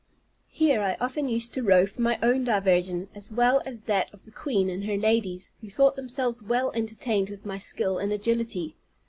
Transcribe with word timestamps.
Here 0.49 0.81
I 0.81 0.97
often 0.99 1.27
used 1.29 1.53
to 1.53 1.61
row 1.61 1.85
for 1.85 2.01
my 2.01 2.17
own 2.23 2.43
diversion, 2.43 3.07
as 3.13 3.31
well 3.31 3.61
as 3.67 3.83
that 3.83 4.11
of 4.11 4.25
the 4.25 4.31
queen 4.31 4.67
and 4.67 4.85
her 4.85 4.97
ladies, 4.97 5.53
who 5.61 5.69
thought 5.69 5.95
themselves 5.95 6.41
well 6.41 6.71
entertained 6.73 7.29
with 7.29 7.45
my 7.45 7.59
skill 7.59 7.99
and 7.99 8.11
agility. 8.11 8.75